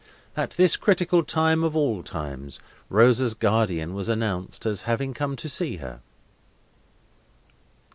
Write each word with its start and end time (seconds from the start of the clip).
At 0.35 0.55
this 0.57 0.77
critical 0.77 1.23
time, 1.23 1.63
of 1.63 1.75
all 1.75 2.01
times, 2.01 2.59
Rosa's 2.89 3.35
guardian 3.35 3.93
was 3.93 4.09
announced 4.09 4.65
as 4.65 4.81
having 4.89 5.13
come 5.13 5.35
to 5.35 5.47
see 5.47 5.75
her. 5.77 6.01